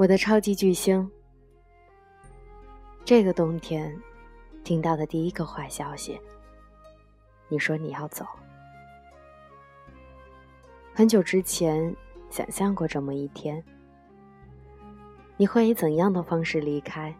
[0.00, 1.06] 我的超级巨星，
[3.04, 3.94] 这个冬天
[4.64, 6.18] 听到的第一个坏消息，
[7.50, 8.24] 你说你要走。
[10.94, 11.94] 很久之前
[12.30, 13.62] 想象过这么一天，
[15.36, 17.14] 你会以怎样的方式离开？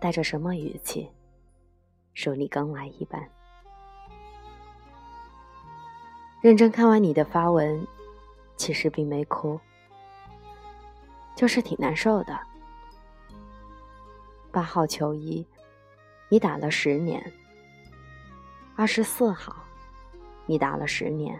[0.00, 1.10] 带着什么语气？
[2.14, 3.22] 如你刚来一般。
[6.40, 7.86] 认真看完你的发文，
[8.56, 9.60] 其实并没哭。
[11.34, 12.38] 就是挺难受的。
[14.50, 15.46] 八号球衣，
[16.28, 17.32] 你打了十年。
[18.76, 19.54] 二十四号，
[20.46, 21.38] 你打了十年。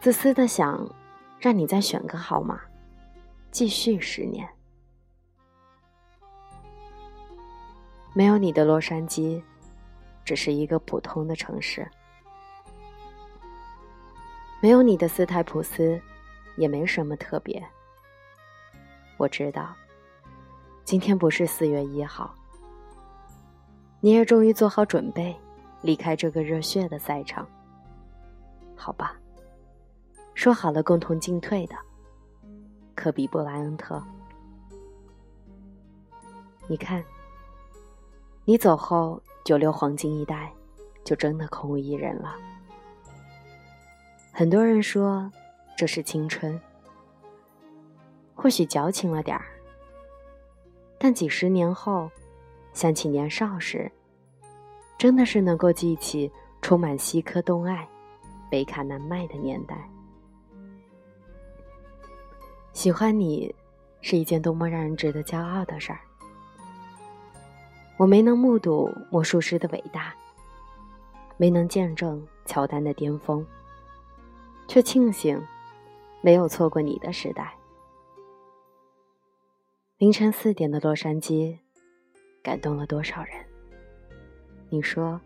[0.00, 0.86] 自私的想，
[1.38, 2.60] 让你再选个号码，
[3.50, 4.48] 继续十年。
[8.14, 9.42] 没有你的洛杉矶，
[10.24, 11.90] 只是一个普通的城市。
[14.60, 16.00] 没有你的斯台普斯，
[16.56, 17.62] 也没什么特别。
[19.16, 19.74] 我知道，
[20.84, 22.34] 今天不是四月一号，
[24.00, 25.34] 你也终于做好准备
[25.82, 27.48] 离开这个热血的赛场。
[28.74, 29.16] 好吧，
[30.34, 31.76] 说好了共同进退的，
[32.94, 34.02] 科比布莱恩特。
[36.66, 37.02] 你看，
[38.44, 40.52] 你走后，九六黄金一代
[41.04, 42.34] 就真的空无一人了。
[44.32, 45.30] 很多人说
[45.76, 46.60] 这是青春。
[48.44, 49.46] 或许矫情了点儿，
[50.98, 52.10] 但几十年后，
[52.74, 53.90] 想起年少时，
[54.98, 57.88] 真的是能够记起充满西科东爱、
[58.50, 59.88] 北卡南麦的年代。
[62.74, 63.54] 喜欢你，
[64.02, 66.00] 是一件多么让人值得骄傲的事儿。
[67.96, 70.14] 我没能目睹魔术师的伟大，
[71.38, 73.42] 没能见证乔丹的巅峰，
[74.68, 75.42] 却庆幸
[76.20, 77.50] 没有错过你的时代。
[79.96, 81.56] 凌晨四点的洛杉矶，
[82.42, 83.32] 感动了多少人？
[84.68, 85.20] 你说，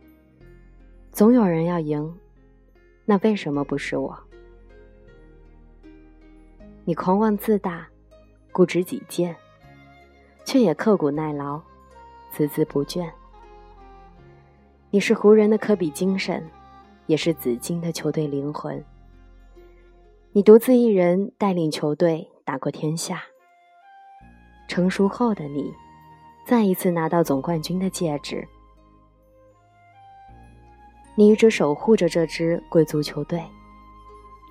[1.11, 2.15] 总有人要赢，
[3.07, 4.15] 那为什么不是我？
[6.85, 7.89] 你狂妄自大，
[8.53, 9.35] 固执己见，
[10.45, 11.63] 却也刻苦耐劳，
[12.35, 13.11] 孜孜不倦。
[14.91, 16.47] 你是湖人的科比精神，
[17.07, 18.85] 也是紫金的球队灵魂。
[20.33, 23.23] 你独自一人带领球队打过天下。
[24.69, 25.75] 成熟后的你，
[26.45, 28.47] 再一次拿到总冠军的戒指。
[31.17, 33.43] 你一直守护着这支贵族球队，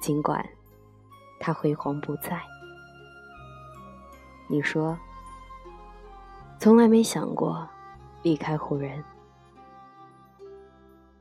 [0.01, 0.43] 尽管
[1.39, 2.41] 他辉煌不再。
[4.47, 4.97] 你说，
[6.59, 7.65] 从来没想过
[8.23, 9.01] 离开湖人。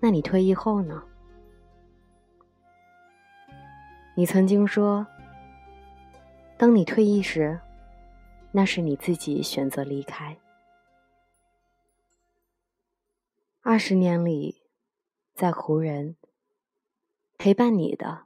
[0.01, 1.03] 那你退役后呢？
[4.17, 5.07] 你曾经说，
[6.57, 7.61] 当你退役时。
[8.57, 10.35] 那是你自己选择离开。
[13.61, 14.63] 二十年里，
[15.35, 16.17] 在湖人
[17.37, 18.23] 陪伴你的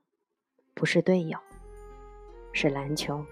[0.72, 1.36] 不是队友，
[2.52, 3.24] 是篮球；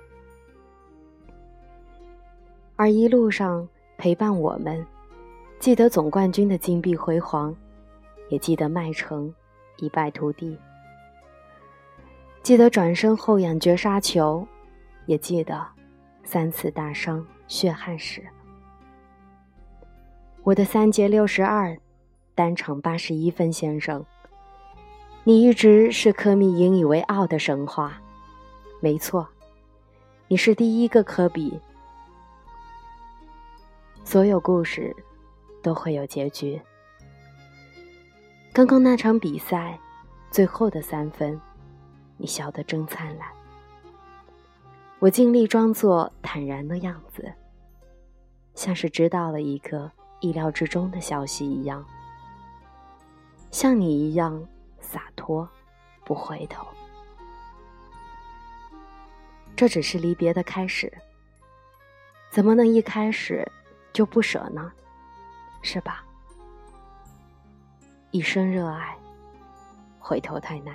[2.75, 4.85] 而一路上陪伴我们，
[5.61, 7.55] 记得总冠军的金碧辉煌，
[8.29, 9.33] 也记得麦城
[9.77, 10.59] 一败涂地，
[12.43, 14.45] 记得转身后仰绝杀球，
[15.07, 15.78] 也记得。
[16.31, 18.23] 三次大伤血汗史，
[20.43, 21.75] 我的三节六十二，
[22.35, 24.05] 单场八十一分先生，
[25.25, 27.99] 你一直是科密引以为傲的神话。
[28.79, 29.27] 没错，
[30.27, 31.59] 你是第一个科比。
[34.05, 34.95] 所有故事
[35.63, 36.61] 都会有结局。
[38.53, 39.81] 刚刚那场比赛，
[40.31, 41.41] 最后的三分，
[42.19, 43.38] 你笑得真灿烂。
[45.01, 47.33] 我尽力装作坦然的样子，
[48.55, 49.89] 像是知道了一个
[50.19, 51.87] 意料之中的消息一样，
[53.53, 54.45] 像你一样
[54.81, 55.49] 洒脱，
[56.05, 56.67] 不回头。
[59.55, 60.93] 这只是离别的开始，
[62.29, 63.49] 怎么能一开始
[63.93, 64.73] 就不舍呢？
[65.63, 66.05] 是吧？
[68.11, 68.99] 一生热爱，
[70.01, 70.75] 回头太难。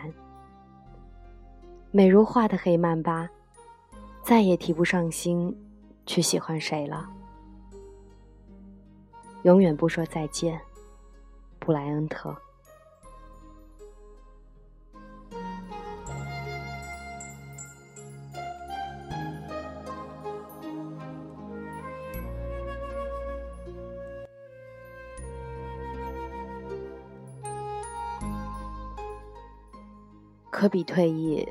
[1.92, 3.30] 美如画的黑曼巴。
[4.24, 5.54] 再也提不上心
[6.06, 7.08] 去喜欢谁了。
[9.44, 10.60] 永远不说再见，
[11.60, 12.36] 布莱恩特。
[30.50, 31.46] 科比退役。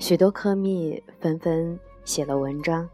[0.00, 2.88] 许多科密纷纷写了文章，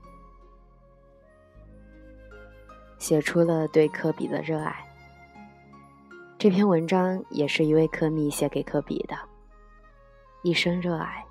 [2.98, 4.74] 写出了对科比的热爱。
[6.36, 9.16] 这篇文章也是一位科密写给科比的，
[10.42, 11.24] 一生热爱，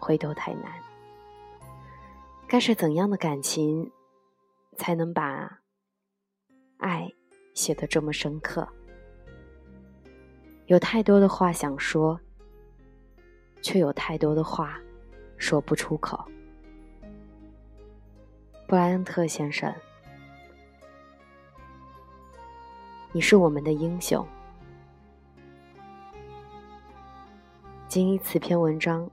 [0.00, 0.64] 回头太难。
[2.48, 3.88] 该是怎样的感情，
[4.76, 5.60] 才能把
[6.78, 7.08] 爱
[7.54, 8.68] 写得这么深刻？
[10.66, 12.18] 有太多的话想说，
[13.62, 14.78] 却有太多的话
[15.38, 16.22] 说不出口。
[18.66, 19.74] 布莱恩特先生。
[23.12, 24.26] 你是我们的英雄。
[27.88, 29.10] 谨以此篇文章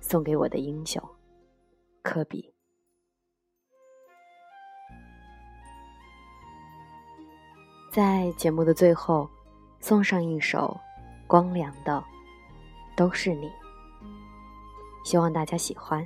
[0.00, 1.02] 送给我的英雄
[2.02, 2.54] 科比。
[7.90, 9.28] 在节目的最后，
[9.80, 10.78] 送上一首
[11.26, 11.98] 光良的
[12.96, 13.48] 《都是你》，
[15.04, 16.04] 希望大家喜欢。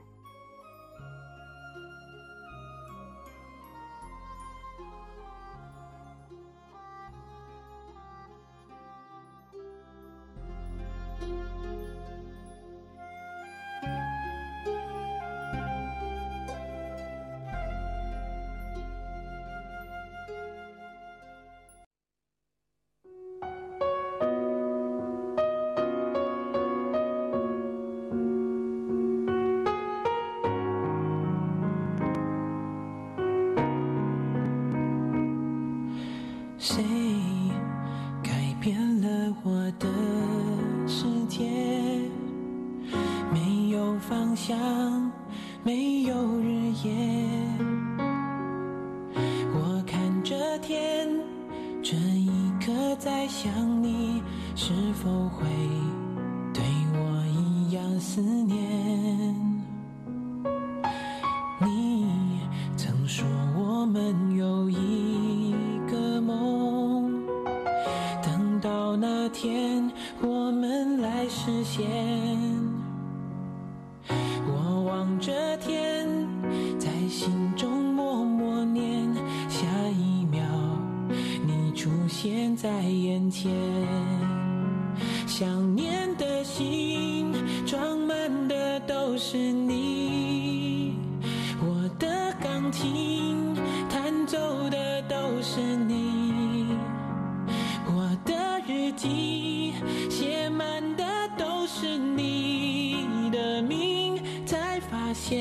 [36.70, 36.85] 谁
[38.23, 38.31] 改
[38.61, 39.88] 变了我的
[40.87, 41.49] 世界
[43.32, 45.11] 没有方向
[45.62, 46.93] 没有日夜
[49.55, 51.09] 我看着天
[51.82, 52.29] 这一
[52.62, 54.23] 刻在想你
[54.55, 55.47] 是否会
[56.53, 56.62] 对
[56.93, 58.88] 我一样思念？
[82.60, 83.52] 在眼前，
[85.28, 87.32] 想念的心
[87.64, 90.96] 装满的都是你，
[91.60, 93.55] 我的钢琴
[93.88, 94.37] 弹奏
[94.70, 96.66] 的都是你，
[97.87, 98.34] 我的
[98.66, 99.72] 日记
[100.10, 101.05] 写满的
[101.38, 105.38] 都是你的名，才发现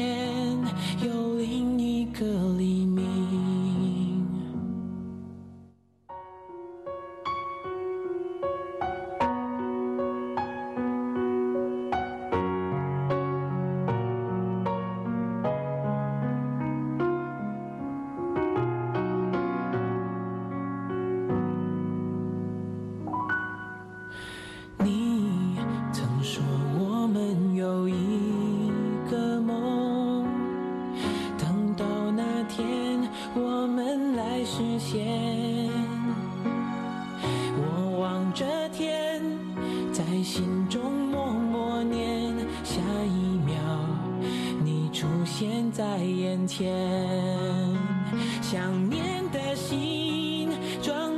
[45.72, 46.74] 在眼前，
[48.42, 50.50] 想念的心
[50.82, 51.17] 装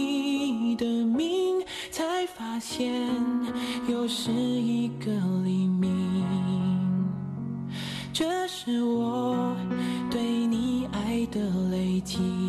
[0.00, 2.92] 你的命才发现
[3.88, 5.10] 又是一个
[5.44, 6.24] 黎明
[8.12, 9.56] 这是我
[10.10, 11.40] 对你爱的
[11.70, 12.39] 累积。